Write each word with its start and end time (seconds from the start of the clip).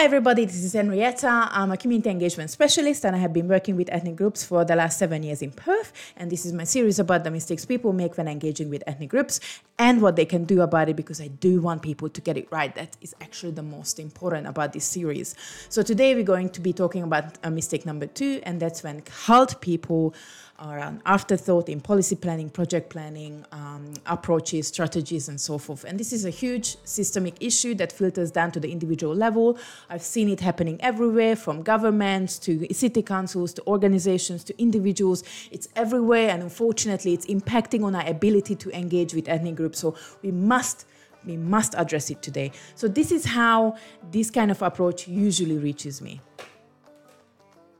Hi, 0.00 0.04
everybody. 0.04 0.46
This 0.46 0.64
is 0.64 0.72
Henrietta. 0.72 1.28
I'm 1.28 1.72
a 1.72 1.76
community 1.76 2.08
engagement 2.08 2.48
specialist 2.48 3.04
and 3.04 3.14
I 3.14 3.18
have 3.18 3.34
been 3.34 3.48
working 3.48 3.76
with 3.76 3.90
ethnic 3.92 4.16
groups 4.16 4.42
for 4.42 4.64
the 4.64 4.74
last 4.74 4.98
seven 4.98 5.22
years 5.22 5.42
in 5.42 5.50
Perth. 5.50 5.92
And 6.16 6.32
this 6.32 6.46
is 6.46 6.54
my 6.54 6.64
series 6.64 6.98
about 6.98 7.22
the 7.22 7.30
mistakes 7.30 7.66
people 7.66 7.92
make 7.92 8.16
when 8.16 8.26
engaging 8.26 8.70
with 8.70 8.82
ethnic 8.86 9.10
groups 9.10 9.40
and 9.78 10.00
what 10.00 10.16
they 10.16 10.24
can 10.24 10.44
do 10.44 10.62
about 10.62 10.88
it 10.88 10.96
because 10.96 11.20
I 11.20 11.28
do 11.28 11.60
want 11.60 11.82
people 11.82 12.08
to 12.08 12.20
get 12.22 12.38
it 12.38 12.48
right. 12.50 12.74
That 12.76 12.96
is 13.02 13.14
actually 13.20 13.52
the 13.52 13.62
most 13.62 14.00
important 14.00 14.46
about 14.46 14.72
this 14.72 14.86
series. 14.86 15.34
So, 15.68 15.82
today 15.82 16.14
we're 16.14 16.22
going 16.22 16.48
to 16.48 16.62
be 16.62 16.72
talking 16.72 17.02
about 17.02 17.36
a 17.42 17.50
mistake 17.50 17.84
number 17.84 18.06
two, 18.06 18.40
and 18.44 18.58
that's 18.58 18.82
when 18.82 19.02
CALD 19.02 19.60
people 19.60 20.14
are 20.60 20.78
an 20.78 21.00
afterthought 21.06 21.68
in 21.70 21.80
policy 21.80 22.14
planning, 22.14 22.50
project 22.50 22.90
planning, 22.90 23.44
um, 23.50 23.94
approaches, 24.04 24.68
strategies, 24.68 25.28
and 25.28 25.40
so 25.40 25.56
forth. 25.56 25.84
And 25.84 25.98
this 25.98 26.12
is 26.12 26.26
a 26.26 26.30
huge 26.30 26.76
systemic 26.84 27.34
issue 27.40 27.74
that 27.76 27.90
filters 27.90 28.30
down 28.30 28.52
to 28.52 28.60
the 28.60 28.70
individual 28.70 29.14
level. 29.14 29.58
I've 29.92 30.02
seen 30.02 30.28
it 30.28 30.38
happening 30.38 30.80
everywhere 30.80 31.34
from 31.34 31.62
governments 31.62 32.38
to 32.40 32.72
city 32.72 33.02
councils 33.02 33.52
to 33.54 33.66
organizations 33.66 34.44
to 34.44 34.62
individuals. 34.62 35.24
It's 35.50 35.66
everywhere, 35.74 36.30
and 36.30 36.44
unfortunately, 36.44 37.12
it's 37.12 37.26
impacting 37.26 37.82
on 37.82 37.96
our 37.96 38.06
ability 38.06 38.54
to 38.54 38.70
engage 38.70 39.14
with 39.14 39.28
ethnic 39.28 39.56
groups. 39.56 39.80
So 39.80 39.96
we 40.22 40.30
must 40.30 40.86
we 41.26 41.36
must 41.36 41.74
address 41.76 42.08
it 42.08 42.22
today. 42.22 42.52
So 42.76 42.86
this 42.86 43.10
is 43.10 43.24
how 43.24 43.76
this 44.12 44.30
kind 44.30 44.52
of 44.52 44.62
approach 44.62 45.08
usually 45.08 45.58
reaches 45.58 46.00
me. 46.00 46.20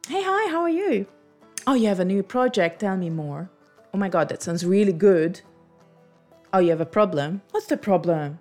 Hey, 0.08 0.22
hi, 0.22 0.50
how 0.50 0.62
are 0.62 0.68
you? 0.68 1.06
Oh, 1.66 1.74
you 1.74 1.86
have 1.86 2.00
a 2.00 2.04
new 2.04 2.24
project. 2.24 2.80
Tell 2.80 2.96
me 2.96 3.08
more. 3.08 3.48
Oh 3.94 3.98
my 3.98 4.08
God, 4.08 4.28
that 4.30 4.42
sounds 4.42 4.66
really 4.66 4.92
good. 4.92 5.40
Oh, 6.52 6.58
you 6.58 6.70
have 6.70 6.80
a 6.80 6.86
problem? 6.86 7.40
What's 7.52 7.66
the 7.66 7.76
problem? 7.76 8.40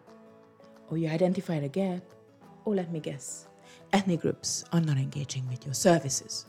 Oh, 0.92 0.96
you 0.96 1.08
identified 1.08 1.64
a 1.64 1.70
gap. 1.70 2.02
Oh, 2.66 2.72
let 2.72 2.92
me 2.92 3.00
guess. 3.00 3.46
Ethnic 3.92 4.22
groups 4.22 4.64
are 4.72 4.82
not 4.82 4.98
engaging 4.98 5.48
with 5.48 5.66
your 5.66 5.74
services. 5.74 6.46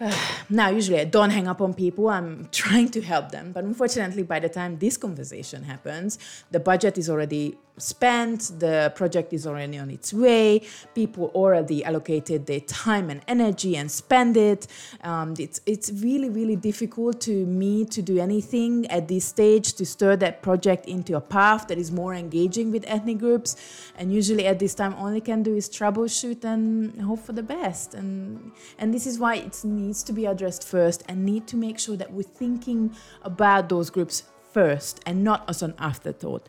now, 0.50 0.68
usually 0.68 1.00
I 1.00 1.04
don't 1.04 1.30
hang 1.30 1.48
up 1.48 1.60
on 1.60 1.74
people. 1.74 2.08
I'm 2.08 2.48
trying 2.52 2.88
to 2.90 3.00
help 3.00 3.30
them. 3.30 3.52
But 3.52 3.64
unfortunately, 3.64 4.22
by 4.22 4.40
the 4.40 4.48
time 4.48 4.78
this 4.78 4.96
conversation 4.96 5.64
happens, 5.64 6.18
the 6.50 6.60
budget 6.60 6.98
is 6.98 7.10
already 7.10 7.58
spent, 7.78 8.52
the 8.58 8.92
project 8.94 9.32
is 9.32 9.46
already 9.46 9.78
on 9.78 9.90
its 9.90 10.12
way, 10.12 10.62
people 10.94 11.30
already 11.34 11.84
allocated 11.84 12.46
their 12.46 12.60
time 12.60 13.10
and 13.10 13.20
energy 13.28 13.76
and 13.76 13.90
spend 13.90 14.36
it. 14.36 14.66
Um, 15.02 15.34
it's, 15.38 15.60
it's 15.66 15.90
really, 15.90 16.30
really 16.30 16.56
difficult 16.56 17.20
to 17.22 17.46
me 17.46 17.84
to 17.86 18.02
do 18.02 18.18
anything 18.18 18.86
at 18.86 19.08
this 19.08 19.24
stage 19.24 19.74
to 19.74 19.86
stir 19.86 20.16
that 20.16 20.42
project 20.42 20.86
into 20.86 21.16
a 21.16 21.20
path 21.20 21.68
that 21.68 21.78
is 21.78 21.90
more 21.90 22.14
engaging 22.14 22.70
with 22.70 22.84
ethnic 22.86 23.18
groups. 23.18 23.56
And 23.96 24.12
usually 24.12 24.46
at 24.46 24.58
this 24.58 24.74
time, 24.74 24.94
all 24.94 25.08
I 25.08 25.20
can 25.20 25.42
do 25.42 25.54
is 25.54 25.68
troubleshoot 25.68 26.44
and 26.44 27.00
hope 27.00 27.20
for 27.20 27.32
the 27.32 27.42
best. 27.42 27.94
And, 27.94 28.52
and 28.78 28.92
this 28.92 29.06
is 29.06 29.18
why 29.18 29.36
it 29.36 29.60
needs 29.64 30.02
to 30.04 30.12
be 30.12 30.26
addressed 30.26 30.66
first 30.66 31.02
and 31.08 31.24
need 31.24 31.46
to 31.48 31.56
make 31.56 31.78
sure 31.78 31.96
that 31.96 32.12
we're 32.12 32.22
thinking 32.22 32.94
about 33.22 33.68
those 33.68 33.90
groups 33.90 34.24
first 34.52 35.00
and 35.06 35.22
not 35.22 35.48
as 35.48 35.62
an 35.62 35.74
afterthought. 35.78 36.46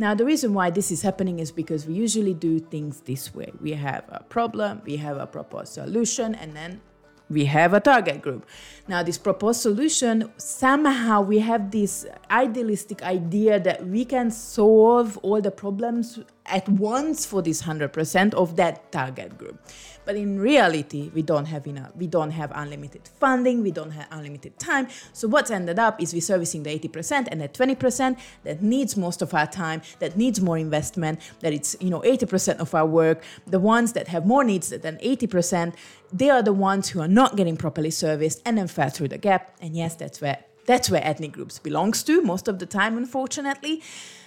Now, 0.00 0.14
the 0.14 0.24
reason 0.24 0.54
why 0.54 0.70
this 0.70 0.92
is 0.92 1.02
happening 1.02 1.40
is 1.40 1.50
because 1.50 1.84
we 1.84 1.94
usually 1.94 2.32
do 2.32 2.60
things 2.60 3.00
this 3.00 3.34
way. 3.34 3.52
We 3.60 3.72
have 3.72 4.04
a 4.08 4.22
problem, 4.22 4.80
we 4.84 4.96
have 4.96 5.16
a 5.16 5.26
proposed 5.26 5.72
solution, 5.72 6.36
and 6.36 6.54
then 6.54 6.80
we 7.28 7.46
have 7.46 7.74
a 7.74 7.80
target 7.80 8.22
group. 8.22 8.46
Now, 8.86 9.02
this 9.02 9.18
proposed 9.18 9.60
solution, 9.60 10.30
somehow 10.36 11.22
we 11.22 11.40
have 11.40 11.72
this 11.72 12.06
idealistic 12.30 13.02
idea 13.02 13.58
that 13.58 13.88
we 13.88 14.04
can 14.04 14.30
solve 14.30 15.18
all 15.18 15.40
the 15.40 15.50
problems 15.50 16.20
at 16.48 16.68
once 16.68 17.24
for 17.26 17.42
this 17.42 17.62
100% 17.62 18.34
of 18.34 18.56
that 18.56 18.90
target 18.92 19.38
group. 19.38 19.60
But 20.08 20.16
in 20.16 20.40
reality, 20.40 21.10
we 21.14 21.20
don't 21.20 21.44
have 21.44 21.66
enough. 21.66 21.90
We 21.94 22.06
don't 22.06 22.30
have 22.30 22.50
unlimited 22.54 23.02
funding. 23.20 23.62
We 23.62 23.70
don't 23.70 23.90
have 23.90 24.08
unlimited 24.10 24.58
time. 24.58 24.88
So 25.12 25.28
what's 25.28 25.50
ended 25.50 25.78
up 25.78 26.00
is 26.00 26.14
we're 26.14 26.22
servicing 26.22 26.62
the 26.62 26.70
80% 26.78 27.28
and 27.30 27.42
the 27.42 27.48
20% 27.48 28.18
that 28.44 28.62
needs 28.62 28.96
most 28.96 29.20
of 29.20 29.34
our 29.34 29.46
time, 29.46 29.82
that 29.98 30.16
needs 30.16 30.40
more 30.40 30.56
investment, 30.56 31.20
that 31.40 31.52
it's, 31.52 31.76
you 31.78 31.90
know, 31.90 32.00
80% 32.00 32.56
of 32.58 32.74
our 32.74 32.86
work. 32.86 33.22
The 33.46 33.60
ones 33.60 33.92
that 33.92 34.08
have 34.08 34.24
more 34.24 34.44
needs 34.44 34.70
than 34.70 34.96
80%, 34.96 35.74
they 36.10 36.30
are 36.30 36.42
the 36.42 36.54
ones 36.54 36.88
who 36.88 37.00
are 37.00 37.08
not 37.08 37.36
getting 37.36 37.58
properly 37.58 37.90
serviced 37.90 38.40
and 38.46 38.56
then 38.56 38.66
fell 38.66 38.88
through 38.88 39.08
the 39.08 39.18
gap. 39.18 39.54
And 39.60 39.76
yes, 39.76 39.94
that's 39.94 40.22
where 40.22 40.38
that's 40.68 40.90
where 40.90 41.04
ethnic 41.04 41.32
groups 41.32 41.58
belongs 41.58 42.02
to 42.04 42.20
most 42.22 42.46
of 42.46 42.58
the 42.58 42.66
time, 42.66 42.96
unfortunately. 42.98 43.82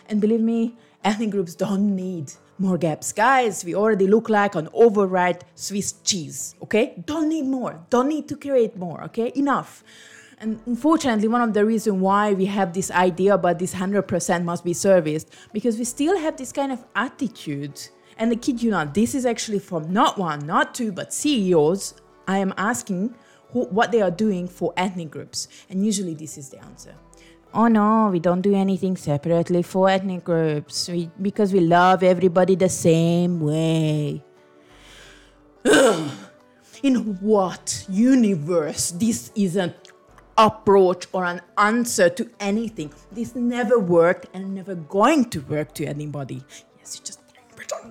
And 0.10 0.20
believe 0.20 0.42
me, 0.42 0.76
ethnic 1.04 1.30
groups 1.30 1.54
don't 1.56 1.96
need 1.96 2.34
more 2.58 2.78
gaps. 2.78 3.14
Guys, 3.14 3.64
we 3.64 3.76
already 3.76 4.08
look 4.08 4.28
like 4.28 4.56
an 4.56 4.68
overripe 4.74 5.44
Swiss 5.56 5.94
cheese, 6.04 6.56
okay? 6.64 7.02
Don't 7.06 7.30
need 7.30 7.46
more. 7.46 7.80
Don't 7.92 8.10
need 8.10 8.28
to 8.28 8.36
create 8.36 8.76
more, 8.76 9.04
okay? 9.04 9.32
Enough. 9.36 9.84
And 10.40 10.60
unfortunately, 10.66 11.28
one 11.28 11.44
of 11.44 11.54
the 11.54 11.64
reasons 11.64 12.02
why 12.02 12.34
we 12.34 12.46
have 12.48 12.74
this 12.74 12.90
idea 12.90 13.36
about 13.36 13.60
this 13.60 13.76
100% 13.76 14.44
must 14.44 14.66
be 14.66 14.74
serviced, 14.74 15.28
because 15.54 15.78
we 15.78 15.84
still 15.84 16.18
have 16.18 16.38
this 16.38 16.52
kind 16.52 16.72
of 16.72 16.84
attitude. 16.96 17.80
And 18.18 18.32
I 18.32 18.36
kid 18.36 18.64
you 18.64 18.72
not, 18.72 18.96
this 18.96 19.14
is 19.14 19.28
actually 19.28 19.60
from 19.60 19.94
not 19.94 20.18
one, 20.18 20.40
not 20.48 20.74
two, 20.74 20.92
but 20.92 21.14
CEOs. 21.14 21.94
I 22.28 22.40
am 22.40 22.54
asking 22.58 23.16
who, 23.52 23.66
what 23.66 23.92
they 23.92 24.02
are 24.02 24.12
doing 24.12 24.48
for 24.48 24.74
ethnic 24.78 25.12
groups. 25.12 25.48
And 25.70 25.86
usually 25.86 26.14
this 26.14 26.38
is 26.38 26.50
the 26.50 26.64
answer 26.64 26.96
oh 27.54 27.68
no, 27.68 28.10
we 28.12 28.20
don't 28.20 28.42
do 28.42 28.56
anything 28.56 28.96
separately 28.98 29.62
for 29.64 29.90
ethnic 29.90 30.24
groups 30.24 30.88
we, 30.90 31.10
because 31.22 31.54
we 31.54 31.60
love 31.60 32.04
everybody 32.04 32.56
the 32.56 32.70
same 32.70 33.40
way. 33.40 34.24
In 36.84 36.96
what 37.22 37.86
universe 37.90 38.92
this 38.92 39.32
is 39.36 39.56
an 39.56 39.74
approach 40.38 41.06
or 41.14 41.26
an 41.26 41.42
answer 41.58 42.10
to 42.10 42.30
anything? 42.40 42.92
This 43.12 43.36
never 43.36 43.78
worked 43.78 44.26
and 44.34 44.56
never 44.56 44.74
going 44.74 45.30
to 45.30 45.42
work 45.42 45.76
to 45.76 45.86
anybody. 45.86 46.44
Yes, 46.80 46.96
it 46.96 47.06
just 47.06 47.20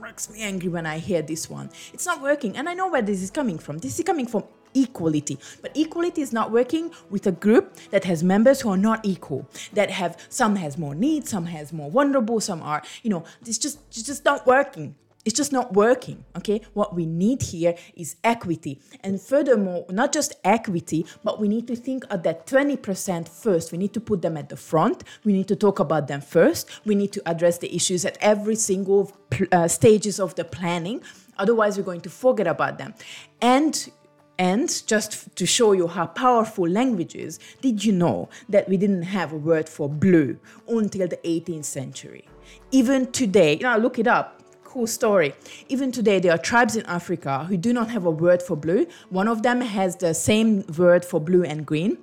makes 0.00 0.28
me 0.28 0.43
angry 0.43 0.69
when 0.69 0.87
I 0.87 0.99
hear 0.99 1.22
this 1.22 1.49
one. 1.49 1.70
It's 1.93 2.06
not 2.06 2.20
working, 2.20 2.56
and 2.56 2.69
I 2.69 2.75
know 2.75 2.88
where 2.91 3.03
this 3.03 3.22
is 3.22 3.31
coming 3.31 3.59
from. 3.59 3.78
This 3.78 3.99
is 3.99 4.04
coming 4.04 4.26
from 4.26 4.44
equality. 4.75 5.38
But 5.62 5.76
equality 5.76 6.22
is 6.22 6.32
not 6.32 6.50
working 6.50 6.91
with 7.10 7.26
a 7.26 7.32
group 7.32 7.76
that 7.91 8.04
has 8.04 8.22
members 8.22 8.60
who 8.60 8.70
are 8.70 8.76
not 8.76 9.04
equal, 9.04 9.48
that 9.72 9.91
have 9.91 10.16
some 10.28 10.56
has 10.56 10.78
more 10.78 10.94
needs, 10.94 11.31
some 11.31 11.47
has 11.47 11.72
more 11.72 11.91
vulnerable, 11.91 12.41
some 12.41 12.62
are, 12.62 12.82
you 13.03 13.10
know, 13.10 13.25
it's 13.47 13.58
just 13.58 13.78
it's 13.88 14.03
just 14.03 14.25
not 14.25 14.47
working. 14.47 14.94
It's 15.25 15.36
just 15.36 15.53
not 15.53 15.75
working. 15.75 16.25
Okay. 16.36 16.62
What 16.72 16.94
we 16.94 17.04
need 17.04 17.42
here 17.42 17.75
is 17.94 18.16
equity. 18.25 18.81
And 19.03 19.20
furthermore, 19.20 19.84
not 19.91 20.12
just 20.12 20.34
equity, 20.44 21.04
but 21.22 21.38
we 21.38 21.47
need 21.47 21.66
to 21.66 21.76
think 21.76 22.04
of 22.10 22.22
that 22.22 22.47
20% 22.47 23.28
first. 23.28 23.70
We 23.70 23.76
need 23.76 23.92
to 23.92 24.00
put 24.00 24.22
them 24.22 24.38
at 24.38 24.48
the 24.48 24.56
front. 24.56 25.04
We 25.25 25.34
need 25.34 25.47
to 25.48 25.56
talk 25.56 25.78
about 25.78 26.08
them 26.08 26.22
first. 26.22 26.70
We 26.87 26.94
need 26.94 27.12
to 27.12 27.22
address 27.26 27.58
the 27.58 27.75
issues 27.75 28.06
at 28.06 28.16
every 28.22 28.56
single 28.56 29.12
uh, 29.52 29.69
stages 29.69 30.19
of 30.19 30.37
the 30.37 30.44
planning. 30.44 31.02
Otherwise, 31.38 31.76
we're 31.76 31.84
going 31.84 32.02
to 32.02 32.10
forget 32.10 32.47
about 32.47 32.78
them. 32.78 32.94
And 33.42 33.91
and 34.40 34.82
just 34.86 35.36
to 35.36 35.44
show 35.44 35.72
you 35.72 35.86
how 35.86 36.06
powerful 36.06 36.66
language 36.66 37.14
is, 37.14 37.38
did 37.60 37.84
you 37.84 37.92
know 37.92 38.30
that 38.48 38.66
we 38.70 38.78
didn't 38.78 39.02
have 39.02 39.34
a 39.34 39.36
word 39.36 39.68
for 39.68 39.86
blue 39.86 40.38
until 40.66 41.06
the 41.06 41.18
18th 41.18 41.66
century? 41.66 42.24
Even 42.70 43.12
today, 43.12 43.58
you 43.58 43.64
know, 43.64 43.76
look 43.76 43.98
it 43.98 44.06
up. 44.06 44.40
Cool 44.64 44.86
story. 44.86 45.34
Even 45.68 45.92
today, 45.92 46.20
there 46.20 46.32
are 46.32 46.38
tribes 46.38 46.74
in 46.74 46.86
Africa 46.86 47.44
who 47.50 47.58
do 47.58 47.74
not 47.74 47.90
have 47.90 48.06
a 48.06 48.10
word 48.10 48.42
for 48.42 48.56
blue. 48.56 48.86
One 49.10 49.28
of 49.28 49.42
them 49.42 49.60
has 49.60 49.96
the 49.96 50.14
same 50.14 50.64
word 50.78 51.04
for 51.04 51.20
blue 51.20 51.44
and 51.44 51.66
green. 51.66 51.98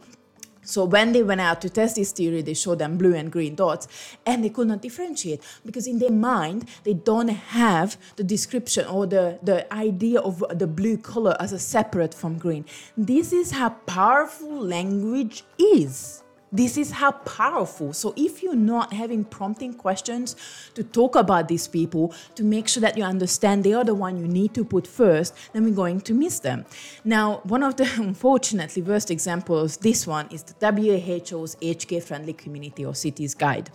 So 0.68 0.84
when 0.84 1.14
they 1.14 1.24
went 1.24 1.40
out 1.40 1.62
to 1.62 1.70
test 1.70 1.96
this 1.96 2.12
theory, 2.12 2.42
they 2.42 2.54
showed 2.54 2.80
them 2.80 2.98
blue 2.98 3.16
and 3.16 3.32
green 3.32 3.56
dots, 3.56 3.88
and 4.26 4.44
they 4.44 4.50
could 4.50 4.68
not 4.68 4.82
differentiate 4.82 5.42
because 5.66 5.88
in 5.88 5.98
their 5.98 6.12
mind 6.12 6.68
they 6.84 6.94
don't 6.94 7.30
have 7.30 7.98
the 8.18 8.24
description 8.26 8.86
or 8.86 9.08
the, 9.08 9.40
the 9.42 9.74
idea 9.74 10.20
of 10.20 10.44
the 10.54 10.68
blue 10.68 10.98
color 10.98 11.38
as 11.40 11.54
a 11.54 11.60
separate 11.60 12.14
from 12.14 12.38
green. 12.38 12.66
This 12.98 13.32
is 13.32 13.52
how 13.52 13.70
powerful 13.70 14.60
language 14.60 15.46
is. 15.58 16.22
This 16.52 16.78
is 16.78 16.92
how 16.92 17.12
powerful. 17.12 17.92
So, 17.92 18.14
if 18.16 18.42
you're 18.42 18.56
not 18.56 18.94
having 18.94 19.26
prompting 19.26 19.74
questions 19.74 20.36
to 20.76 20.84
talk 20.84 21.16
about 21.16 21.50
these 21.50 21.68
people, 21.68 22.14
to 22.36 22.44
make 22.44 22.70
sure 22.70 22.82
that 22.82 22.98
you 22.98 23.04
understand 23.04 23.64
they 23.64 23.74
are 23.74 23.84
the 23.84 23.96
one 23.96 24.18
you 24.18 24.28
need 24.28 24.54
to 24.54 24.64
put 24.64 24.88
first, 24.88 25.34
then 25.52 25.66
we're 25.66 25.76
going 25.76 26.00
to 26.02 26.14
miss 26.14 26.40
them. 26.40 26.66
Now, 27.04 27.42
one 27.44 27.64
of 27.64 27.76
the 27.76 27.84
unfortunately 27.98 28.82
worst 28.82 29.12
examples, 29.12 29.78
this 29.78 30.08
one, 30.08 30.28
is 30.32 30.44
the 30.44 30.56
WHO's 30.72 31.58
Age 31.62 31.86
Friendly 32.02 32.34
Community 32.34 32.86
or 32.86 32.96
Cities 32.96 33.34
Guide. 33.34 33.70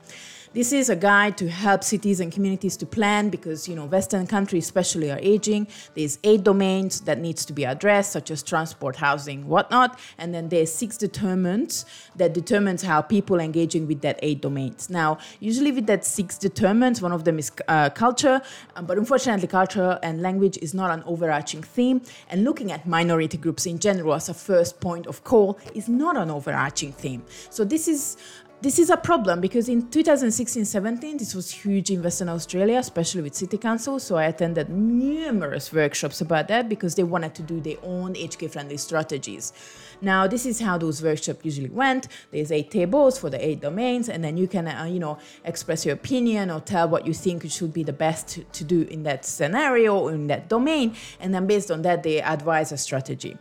This 0.55 0.71
is 0.71 0.91
a 0.91 0.97
guide 0.97 1.39
to 1.39 1.49
help 1.49 1.83
cities 1.83 2.21
and 2.21 2.31
communities 2.31 2.77
to 2.77 2.85
plan 2.85 3.31
because, 3.31 3.67
you 3.67 3.75
know, 3.75 3.87
Western 3.87 4.27
countries 4.27 4.65
especially 4.65 5.11
are 5.11 5.19
aging. 5.23 5.67
There's 5.95 6.19
eight 6.25 6.45
domains 6.45 7.01
that 7.03 7.19
needs 7.19 7.47
to 7.47 7.55
be 7.55 7.65
addressed, 7.65 8.13
such 8.13 8.31
as 8.31 8.43
transport, 8.43 8.97
housing, 8.97 9.49
whatnot. 9.49 9.99
And 10.19 10.35
then 10.35 10.51
there's 10.51 10.71
six 10.71 10.99
determinants 10.99 11.87
that 12.17 12.35
determines 12.35 12.83
how 12.83 13.01
people 13.01 13.41
engaging 13.41 13.87
with 13.87 14.03
that 14.03 14.19
eight 14.23 14.43
domains. 14.43 14.91
Now, 14.91 15.17
usually 15.41 15.73
with 15.73 15.87
that 15.87 16.05
six 16.05 16.37
determinants, 16.37 17.01
one 17.01 17.13
of 17.13 17.25
them 17.25 17.39
is 17.39 17.51
uh, 17.69 17.89
culture, 17.89 18.43
um, 18.77 18.85
but 18.85 18.99
unfortunately, 18.99 19.49
culture 19.49 19.99
and 20.03 20.21
language 20.21 20.59
is 20.61 20.75
not 20.75 20.91
an 20.91 21.03
overarching 21.07 21.63
theme. 21.63 22.03
And 22.29 22.45
looking 22.45 22.71
at 22.71 22.87
minority 22.87 23.39
groups 23.39 23.65
in 23.65 23.79
general 23.79 24.13
as 24.13 24.29
a 24.29 24.35
first 24.35 24.81
point 24.81 25.07
of 25.07 25.25
call 25.25 25.59
is 25.75 25.89
not 25.89 26.19
an 26.19 26.31
overarching 26.31 26.93
theme. 26.93 27.23
So 27.49 27.65
this 27.65 27.89
is 27.89 28.19
this 28.63 28.79
is 28.79 28.91
a 28.91 28.97
problem 28.97 29.41
because 29.41 29.69
in 29.69 29.83
2016-17 29.89 31.19
this 31.19 31.35
was 31.35 31.51
huge 31.51 31.91
in 31.91 32.01
western 32.01 32.29
australia 32.29 32.79
especially 32.79 33.21
with 33.21 33.35
city 33.35 33.59
council. 33.59 33.99
So 33.99 34.15
i 34.15 34.27
attended 34.27 34.69
numerous 34.69 35.73
workshops 35.73 36.21
about 36.21 36.47
that 36.47 36.69
because 36.69 36.95
they 36.95 37.03
wanted 37.03 37.35
to 37.35 37.43
do 37.43 37.61
their 37.61 37.79
own 37.83 38.17
age 38.17 38.37
friendly 38.37 38.77
strategies. 38.77 39.53
Now 40.01 40.29
this 40.29 40.47
is 40.47 40.61
how 40.61 40.79
those 40.79 41.03
workshops 41.03 41.45
usually 41.45 41.71
went. 41.71 42.07
There's 42.31 42.53
eight 42.53 42.71
tables 42.71 43.19
for 43.19 43.31
the 43.31 43.45
eight 43.45 43.61
domains 43.61 44.09
and 44.09 44.23
then 44.23 44.37
you 44.37 44.47
can 44.47 44.69
uh, 44.69 44.85
you 44.85 45.01
know 45.01 45.19
express 45.45 45.85
your 45.85 45.95
opinion 45.97 46.49
or 46.49 46.61
tell 46.61 46.89
what 46.89 47.05
you 47.05 47.15
think 47.15 47.51
should 47.51 47.73
be 47.73 47.83
the 47.83 47.93
best 47.93 48.29
to, 48.29 48.45
to 48.45 48.63
do 48.63 48.83
in 48.83 49.03
that 49.03 49.25
scenario 49.25 49.99
or 49.99 50.13
in 50.13 50.29
that 50.29 50.49
domain. 50.49 50.95
And 51.19 51.35
then 51.35 51.49
based 51.49 51.73
on 51.73 51.83
that 51.83 52.05
they 52.05 52.23
advise 52.23 52.71
a 52.71 52.79
strategy. 52.79 53.37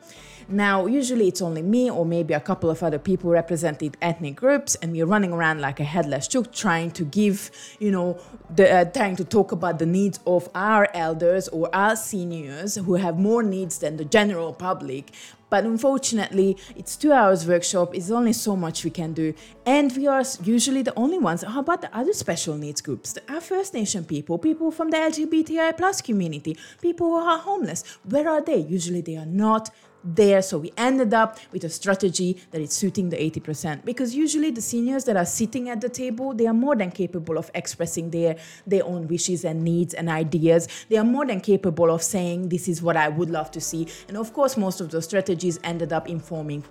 Now, 0.51 0.85
usually 0.85 1.29
it's 1.29 1.41
only 1.41 1.61
me 1.61 1.89
or 1.89 2.05
maybe 2.05 2.33
a 2.33 2.39
couple 2.39 2.69
of 2.69 2.83
other 2.83 2.99
people 2.99 3.29
representing 3.29 3.95
ethnic 4.01 4.35
groups, 4.35 4.75
and 4.75 4.91
we're 4.91 5.05
running 5.11 5.33
around 5.33 5.59
like 5.59 5.79
a 5.79 5.83
headless 5.83 6.27
chook 6.27 6.51
trying 6.53 6.89
to 6.91 7.03
give, 7.03 7.51
you 7.79 7.91
know, 7.91 8.17
the, 8.55 8.65
uh, 8.71 8.85
trying 8.85 9.17
to 9.17 9.25
talk 9.25 9.51
about 9.51 9.77
the 9.77 9.85
needs 9.85 10.19
of 10.25 10.49
our 10.55 10.87
elders 10.93 11.47
or 11.49 11.69
our 11.75 11.95
seniors 11.95 12.75
who 12.75 12.95
have 12.95 13.19
more 13.19 13.43
needs 13.43 13.77
than 13.79 13.97
the 13.97 14.05
general 14.05 14.53
public. 14.53 15.11
But 15.51 15.65
unfortunately, 15.65 16.57
it's 16.77 16.95
two 16.95 17.11
hours 17.11 17.45
workshop. 17.45 17.93
It's 17.93 18.09
only 18.09 18.31
so 18.31 18.55
much 18.55 18.85
we 18.85 18.89
can 18.89 19.11
do, 19.11 19.33
and 19.65 19.91
we 19.97 20.07
are 20.07 20.23
usually 20.41 20.81
the 20.81 20.95
only 20.95 21.19
ones. 21.19 21.43
How 21.43 21.59
about 21.59 21.81
the 21.81 21.93
other 21.93 22.13
special 22.13 22.55
needs 22.55 22.79
groups? 22.79 23.17
Our 23.27 23.41
First 23.41 23.73
Nation 23.73 24.05
people, 24.05 24.37
people 24.37 24.71
from 24.71 24.91
the 24.91 24.97
LGBTI 24.97 25.75
plus 25.75 26.01
community, 26.01 26.57
people 26.81 27.07
who 27.07 27.17
are 27.17 27.37
homeless. 27.37 27.83
Where 28.09 28.29
are 28.29 28.41
they? 28.41 28.59
Usually, 28.59 29.01
they 29.01 29.17
are 29.17 29.25
not 29.25 29.71
there. 30.03 30.41
So 30.41 30.57
we 30.57 30.71
ended 30.77 31.13
up 31.13 31.39
with 31.51 31.63
a 31.63 31.69
strategy 31.69 32.41
that 32.51 32.61
is 32.61 32.73
suiting 32.73 33.09
the 33.09 33.17
80%. 33.17 33.85
Because 33.85 34.15
usually 34.15 34.51
the 34.51 34.61
seniors 34.61 35.03
that 35.05 35.17
are 35.17 35.25
sitting 35.25 35.69
at 35.69 35.81
the 35.81 35.89
table, 35.89 36.33
they 36.33 36.47
are 36.47 36.53
more 36.53 36.75
than 36.75 36.91
capable 36.91 37.37
of 37.37 37.51
expressing 37.53 38.09
their, 38.09 38.37
their 38.65 38.85
own 38.85 39.07
wishes 39.07 39.45
and 39.45 39.63
needs 39.63 39.93
and 39.93 40.09
ideas. 40.09 40.67
They 40.89 40.97
are 40.97 41.03
more 41.03 41.25
than 41.25 41.41
capable 41.41 41.91
of 41.91 42.01
saying, 42.01 42.49
this 42.49 42.67
is 42.67 42.81
what 42.81 42.97
I 42.97 43.09
would 43.09 43.29
love 43.29 43.51
to 43.51 43.61
see. 43.61 43.87
And 44.07 44.17
of 44.17 44.33
course, 44.33 44.57
most 44.57 44.81
of 44.81 44.89
those 44.89 45.05
strategies 45.05 45.59
ended 45.63 45.93
up 45.93 46.09
informing 46.09 46.63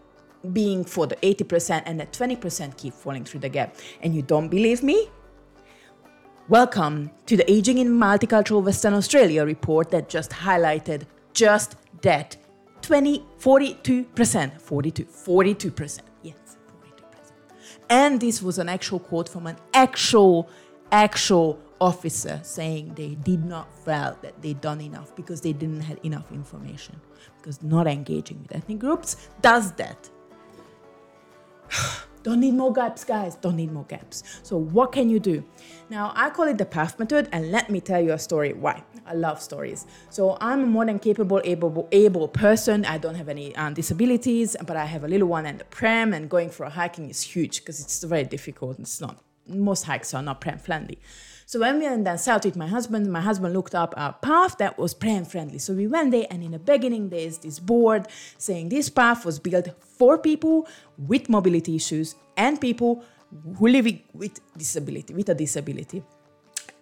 being 0.52 0.84
for 0.84 1.06
the 1.06 1.16
80% 1.16 1.82
and 1.84 2.00
the 2.00 2.06
20% 2.06 2.76
keep 2.76 2.94
falling 2.94 3.24
through 3.24 3.40
the 3.40 3.48
gap. 3.48 3.76
And 4.02 4.14
you 4.14 4.22
don't 4.22 4.48
believe 4.48 4.82
me? 4.82 5.08
Welcome 6.48 7.10
to 7.26 7.36
the 7.36 7.48
Aging 7.50 7.78
in 7.78 7.88
Multicultural 7.88 8.64
Western 8.64 8.94
Australia 8.94 9.44
report 9.44 9.90
that 9.90 10.08
just 10.08 10.30
highlighted 10.30 11.02
just 11.32 11.76
that 12.02 12.36
20, 12.90 13.24
42%, 13.38 14.60
42, 14.60 15.04
42%. 15.04 16.00
Yes, 16.24 16.34
42%. 16.82 17.32
And 17.88 18.20
this 18.20 18.42
was 18.42 18.58
an 18.58 18.68
actual 18.68 18.98
quote 18.98 19.28
from 19.28 19.46
an 19.46 19.56
actual, 19.72 20.50
actual 20.90 21.60
officer 21.80 22.40
saying 22.42 22.94
they 22.94 23.14
did 23.14 23.44
not 23.44 23.72
felt 23.84 24.20
that 24.22 24.42
they'd 24.42 24.60
done 24.60 24.80
enough 24.80 25.14
because 25.14 25.40
they 25.40 25.52
didn't 25.52 25.82
have 25.82 26.00
enough 26.02 26.32
information. 26.32 27.00
Because 27.36 27.62
not 27.62 27.86
engaging 27.86 28.42
with 28.42 28.56
ethnic 28.56 28.80
groups 28.80 29.28
does 29.40 29.70
that. 29.74 30.10
Don't 32.22 32.40
need 32.40 32.54
more 32.54 32.72
gaps, 32.72 33.02
guys. 33.02 33.34
Don't 33.36 33.56
need 33.56 33.72
more 33.72 33.84
gaps. 33.84 34.22
So, 34.42 34.56
what 34.56 34.92
can 34.92 35.08
you 35.08 35.18
do? 35.18 35.42
Now, 35.88 36.12
I 36.14 36.28
call 36.30 36.46
it 36.48 36.58
the 36.58 36.66
PATH 36.66 36.98
method, 36.98 37.28
and 37.32 37.50
let 37.50 37.70
me 37.70 37.80
tell 37.80 38.00
you 38.00 38.12
a 38.12 38.18
story 38.18 38.52
why. 38.52 38.82
I 39.06 39.14
love 39.14 39.40
stories. 39.40 39.86
So, 40.10 40.36
I'm 40.40 40.62
a 40.62 40.66
more 40.66 40.84
than 40.84 40.98
capable, 40.98 41.40
able, 41.44 41.88
able 41.92 42.28
person. 42.28 42.84
I 42.84 42.98
don't 42.98 43.14
have 43.14 43.28
any 43.28 43.56
um, 43.56 43.72
disabilities, 43.72 44.54
but 44.66 44.76
I 44.76 44.84
have 44.84 45.04
a 45.04 45.08
little 45.08 45.28
one 45.28 45.46
and 45.46 45.60
a 45.62 45.64
pram, 45.64 46.12
and 46.12 46.28
going 46.28 46.50
for 46.50 46.64
a 46.64 46.70
hiking 46.70 47.08
is 47.08 47.22
huge 47.22 47.60
because 47.60 47.80
it's 47.80 48.02
very 48.04 48.24
difficult. 48.24 48.78
It's 48.78 49.00
not, 49.00 49.18
most 49.46 49.84
hikes 49.84 50.12
are 50.12 50.22
not 50.22 50.40
pram 50.42 50.58
friendly. 50.58 50.98
So 51.50 51.58
when 51.58 51.80
we 51.80 51.84
went 51.84 52.04
down 52.04 52.16
south 52.16 52.44
with 52.44 52.54
my 52.54 52.68
husband, 52.68 53.10
my 53.10 53.20
husband 53.20 53.52
looked 53.54 53.74
up 53.74 53.92
a 53.96 54.12
path 54.12 54.56
that 54.58 54.78
was 54.78 54.94
pram 54.94 55.24
friendly. 55.24 55.58
So 55.58 55.72
we 55.72 55.88
went 55.88 56.12
there, 56.12 56.28
and 56.30 56.44
in 56.44 56.52
the 56.52 56.60
beginning, 56.60 57.08
there's 57.08 57.38
this 57.38 57.58
board 57.58 58.06
saying 58.38 58.68
this 58.68 58.88
path 58.88 59.24
was 59.24 59.40
built 59.40 59.66
for 59.80 60.16
people 60.16 60.68
with 60.96 61.28
mobility 61.28 61.74
issues 61.74 62.14
and 62.36 62.60
people 62.60 63.02
who 63.58 63.66
live 63.66 63.88
with 64.12 64.38
disability, 64.56 65.12
with 65.12 65.28
a 65.28 65.34
disability. 65.34 66.04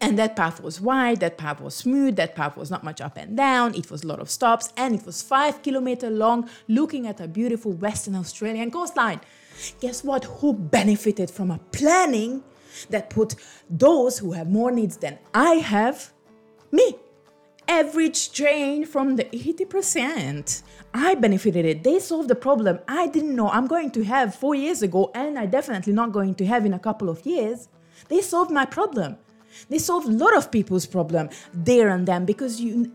And 0.02 0.18
that 0.18 0.36
path 0.36 0.62
was 0.62 0.82
wide, 0.82 1.20
that 1.20 1.38
path 1.38 1.62
was 1.62 1.74
smooth, 1.74 2.16
that 2.16 2.34
path 2.34 2.54
was 2.54 2.70
not 2.70 2.84
much 2.84 3.00
up 3.00 3.16
and 3.16 3.38
down, 3.38 3.74
it 3.74 3.90
was 3.90 4.02
a 4.02 4.06
lot 4.06 4.20
of 4.20 4.28
stops, 4.28 4.74
and 4.76 4.94
it 4.94 5.06
was 5.06 5.22
five 5.22 5.62
kilometer 5.62 6.10
long, 6.10 6.46
looking 6.68 7.06
at 7.06 7.22
a 7.22 7.26
beautiful 7.26 7.72
Western 7.72 8.16
Australian 8.16 8.70
coastline. 8.70 9.22
Guess 9.80 10.04
what? 10.04 10.24
Who 10.24 10.52
benefited 10.52 11.30
from 11.30 11.50
a 11.50 11.58
planning 11.72 12.44
that 12.90 13.10
put 13.10 13.34
those 13.68 14.18
who 14.18 14.32
have 14.32 14.48
more 14.48 14.70
needs 14.70 14.96
than 14.96 15.18
I 15.34 15.54
have, 15.54 16.12
me, 16.72 16.96
average 17.68 18.32
train 18.32 18.86
from 18.86 19.16
the 19.16 19.24
80%. 19.24 20.62
I 20.94 21.14
benefited 21.14 21.64
it. 21.64 21.84
They 21.84 21.98
solved 21.98 22.28
the 22.28 22.34
problem 22.34 22.78
I 22.88 23.08
didn't 23.08 23.36
know 23.36 23.50
I'm 23.50 23.66
going 23.66 23.90
to 23.92 24.04
have 24.04 24.34
four 24.34 24.54
years 24.54 24.82
ago, 24.82 25.10
and 25.14 25.38
I 25.38 25.46
definitely 25.46 25.92
not 25.92 26.12
going 26.12 26.34
to 26.36 26.46
have 26.46 26.64
in 26.64 26.72
a 26.72 26.78
couple 26.78 27.08
of 27.08 27.24
years. 27.26 27.68
They 28.08 28.22
solved 28.22 28.50
my 28.50 28.64
problem. 28.64 29.18
They 29.68 29.78
solved 29.78 30.08
a 30.08 30.12
lot 30.12 30.36
of 30.36 30.50
people's 30.50 30.86
problem 30.86 31.30
there 31.52 31.88
and 31.88 32.06
then 32.06 32.24
because 32.24 32.60
you, 32.60 32.92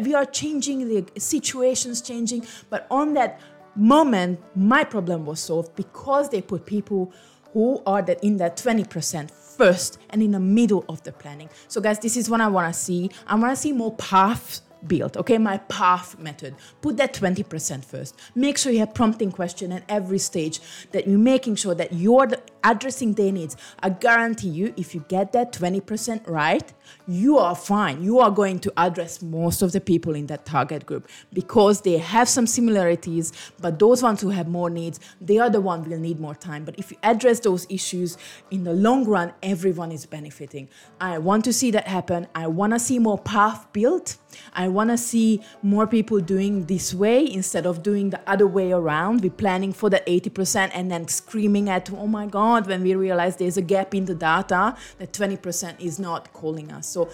we 0.00 0.14
are 0.14 0.24
changing 0.24 0.88
the 0.88 1.20
situations 1.20 2.00
changing, 2.00 2.46
but 2.70 2.86
on 2.90 3.14
that 3.14 3.40
moment, 3.74 4.40
my 4.54 4.84
problem 4.84 5.26
was 5.26 5.40
solved 5.40 5.76
because 5.76 6.30
they 6.30 6.40
put 6.40 6.64
people 6.64 7.12
who 7.56 7.82
are 7.86 8.02
that 8.02 8.22
in 8.22 8.36
that 8.36 8.54
20% 8.58 9.30
first 9.30 9.98
and 10.10 10.22
in 10.22 10.30
the 10.32 10.38
middle 10.38 10.84
of 10.90 11.02
the 11.04 11.12
planning. 11.12 11.48
So 11.68 11.80
guys, 11.80 11.98
this 11.98 12.14
is 12.14 12.28
what 12.28 12.42
I 12.42 12.48
want 12.48 12.70
to 12.72 12.78
see. 12.78 13.10
I 13.26 13.34
want 13.34 13.50
to 13.50 13.56
see 13.56 13.72
more 13.72 13.94
paths 13.96 14.60
built 14.86 15.16
okay 15.16 15.38
my 15.38 15.56
path 15.56 16.16
method 16.18 16.54
put 16.80 16.98
that 16.98 17.12
20% 17.14 17.84
first 17.84 18.14
make 18.34 18.56
sure 18.58 18.70
you 18.70 18.78
have 18.78 18.94
prompting 18.94 19.32
question 19.32 19.72
at 19.72 19.82
every 19.88 20.18
stage 20.18 20.60
that 20.92 21.08
you're 21.08 21.18
making 21.18 21.56
sure 21.56 21.74
that 21.74 21.92
you're 21.94 22.28
addressing 22.66 23.14
their 23.14 23.32
needs. 23.32 23.56
I 23.80 23.90
guarantee 23.90 24.48
you 24.48 24.74
if 24.76 24.94
you 24.94 25.04
get 25.08 25.32
that 25.32 25.52
20% 25.52 26.28
right 26.28 26.72
you 27.08 27.38
are 27.38 27.54
fine. 27.54 28.02
You 28.02 28.20
are 28.20 28.30
going 28.30 28.58
to 28.60 28.72
address 28.76 29.22
most 29.22 29.62
of 29.62 29.72
the 29.72 29.80
people 29.80 30.14
in 30.14 30.26
that 30.26 30.44
target 30.44 30.86
group 30.86 31.08
because 31.32 31.80
they 31.82 31.98
have 31.98 32.28
some 32.28 32.46
similarities 32.46 33.32
but 33.60 33.78
those 33.78 34.02
ones 34.02 34.20
who 34.20 34.30
have 34.30 34.48
more 34.48 34.70
needs 34.70 35.00
they 35.20 35.38
are 35.38 35.50
the 35.50 35.60
ones 35.60 35.88
will 35.88 35.98
need 35.98 36.20
more 36.20 36.34
time. 36.34 36.64
But 36.64 36.78
if 36.78 36.90
you 36.90 36.96
address 37.02 37.40
those 37.40 37.66
issues 37.68 38.18
in 38.50 38.64
the 38.64 38.72
long 38.72 39.04
run 39.04 39.32
everyone 39.42 39.92
is 39.92 40.06
benefiting. 40.06 40.68
I 41.00 41.18
want 41.18 41.44
to 41.44 41.52
see 41.52 41.70
that 41.72 41.86
happen. 41.86 42.26
I 42.34 42.46
want 42.46 42.72
to 42.72 42.78
see 42.78 42.98
more 42.98 43.18
path 43.18 43.66
built. 43.72 44.16
I 44.52 44.68
want 44.68 44.90
to 44.90 44.98
see 44.98 45.42
more 45.62 45.86
people 45.86 46.20
doing 46.20 46.66
this 46.66 46.92
way 46.92 47.30
instead 47.30 47.66
of 47.66 47.82
doing 47.82 48.10
the 48.10 48.20
other 48.26 48.46
way 48.46 48.72
around. 48.72 49.22
We're 49.22 49.30
planning 49.30 49.72
for 49.72 49.88
the 49.90 50.02
80% 50.06 50.70
and 50.74 50.90
then 50.90 51.08
screaming 51.08 51.68
at, 51.68 51.90
oh 51.90 52.06
my 52.06 52.26
God, 52.26 52.55
when 52.64 52.82
we 52.82 52.94
realize 52.94 53.36
there's 53.36 53.56
a 53.56 53.62
gap 53.62 53.94
in 53.94 54.06
the 54.06 54.14
data, 54.14 54.76
that 54.98 55.12
20% 55.12 55.80
is 55.80 55.98
not 55.98 56.32
calling 56.32 56.72
us. 56.72 56.88
So 56.88 57.10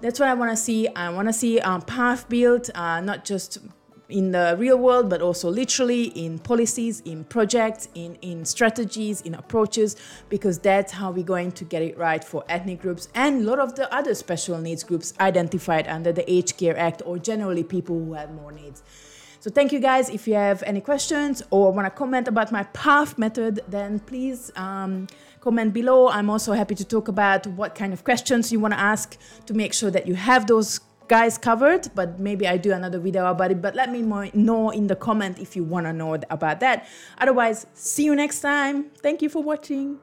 that's 0.00 0.20
what 0.20 0.28
I 0.28 0.34
want 0.34 0.50
to 0.50 0.56
see. 0.56 0.88
I 0.88 1.10
want 1.10 1.28
to 1.28 1.32
see 1.32 1.60
um, 1.60 1.82
path 1.82 2.28
built, 2.28 2.70
uh, 2.74 3.00
not 3.00 3.24
just 3.24 3.58
in 4.08 4.32
the 4.32 4.56
real 4.58 4.78
world, 4.78 5.10
but 5.10 5.20
also 5.20 5.50
literally 5.50 6.04
in 6.04 6.38
policies, 6.38 7.00
in 7.00 7.24
projects, 7.24 7.88
in, 7.94 8.14
in 8.22 8.44
strategies, 8.44 9.20
in 9.20 9.34
approaches, 9.34 9.96
because 10.28 10.58
that's 10.58 10.92
how 10.92 11.10
we're 11.10 11.24
going 11.24 11.52
to 11.52 11.64
get 11.64 11.82
it 11.82 11.96
right 11.98 12.24
for 12.24 12.44
ethnic 12.48 12.80
groups 12.80 13.08
and 13.14 13.42
a 13.42 13.44
lot 13.44 13.58
of 13.58 13.74
the 13.74 13.92
other 13.94 14.14
special 14.14 14.58
needs 14.58 14.82
groups 14.82 15.12
identified 15.20 15.86
under 15.88 16.12
the 16.12 16.30
Aged 16.30 16.56
Care 16.56 16.78
Act 16.78 17.02
or 17.04 17.18
generally 17.18 17.64
people 17.64 17.98
who 17.98 18.14
have 18.14 18.32
more 18.32 18.52
needs. 18.52 18.82
So 19.40 19.50
thank 19.50 19.72
you 19.72 19.78
guys. 19.78 20.10
If 20.10 20.26
you 20.26 20.34
have 20.34 20.62
any 20.64 20.80
questions 20.80 21.42
or 21.50 21.72
want 21.72 21.86
to 21.86 21.90
comment 21.90 22.26
about 22.26 22.50
my 22.50 22.64
path 22.64 23.18
method, 23.18 23.60
then 23.68 24.00
please 24.00 24.50
um, 24.56 25.06
comment 25.40 25.72
below. 25.72 26.08
I'm 26.08 26.28
also 26.28 26.52
happy 26.52 26.74
to 26.74 26.84
talk 26.84 27.06
about 27.08 27.46
what 27.46 27.74
kind 27.74 27.92
of 27.92 28.02
questions 28.02 28.50
you 28.50 28.58
want 28.58 28.74
to 28.74 28.80
ask 28.80 29.16
to 29.46 29.54
make 29.54 29.72
sure 29.72 29.90
that 29.90 30.08
you 30.08 30.14
have 30.14 30.46
those 30.48 30.80
guys 31.06 31.38
covered, 31.38 31.88
but 31.94 32.18
maybe 32.18 32.46
I 32.46 32.56
do 32.56 32.72
another 32.72 32.98
video 32.98 33.26
about 33.26 33.50
it. 33.50 33.62
But 33.62 33.74
let 33.74 33.90
me 33.90 34.02
know 34.02 34.70
in 34.70 34.88
the 34.88 34.96
comment 34.96 35.38
if 35.38 35.56
you 35.56 35.64
want 35.64 35.86
to 35.86 35.92
know 35.92 36.18
about 36.30 36.60
that. 36.60 36.86
Otherwise, 37.18 37.66
see 37.74 38.04
you 38.04 38.14
next 38.14 38.40
time. 38.40 38.90
Thank 39.02 39.22
you 39.22 39.28
for 39.28 39.42
watching. 39.42 40.00